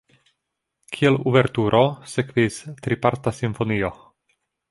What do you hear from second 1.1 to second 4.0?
uverturo sekvis triparta simfonio.